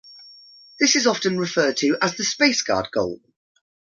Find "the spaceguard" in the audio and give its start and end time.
2.17-2.87